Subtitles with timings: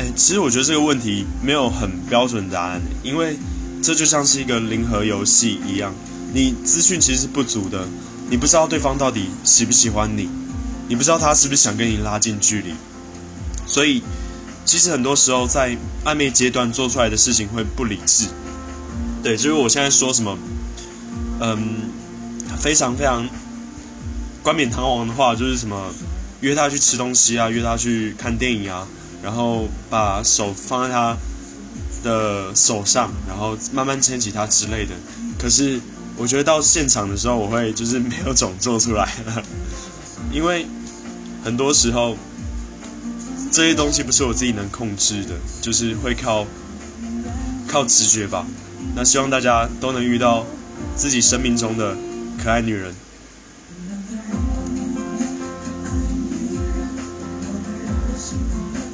[0.00, 3.36] 哎，其实我觉得这个问题没有很标准答案，因为
[3.82, 5.92] 这就像是一个零和游戏一样，
[6.32, 7.86] 你资讯其实是不足的，
[8.30, 10.30] 你不知道对方到底喜不喜欢你，
[10.88, 12.72] 你不知道他是不是想跟你拉近距离，
[13.66, 14.02] 所以
[14.64, 18.24] 其实很多时候在暧昧阶段做出来的事情会不理智。
[19.22, 20.38] 对，就是我现在说什么，
[21.40, 21.90] 嗯，
[22.58, 23.28] 非常非常
[24.42, 25.92] 冠冕堂皇的话，就是什么
[26.40, 28.88] 约他去吃东西啊，约他去看电影啊。
[29.22, 31.16] 然后把手放在他
[32.02, 34.94] 的手上，然后慢慢牵起他之类的。
[35.38, 35.80] 可是
[36.16, 39.08] 我觉得到现场的时候，我会就是没有种做出来，
[40.32, 40.66] 因为
[41.44, 42.16] 很多时候
[43.50, 46.46] 这些东西不是我自己能控制的，就是会靠
[47.66, 48.46] 靠直觉吧。
[48.94, 50.44] 那希望大家都能遇到
[50.96, 51.96] 自己生命中的
[52.42, 52.94] 可爱女人。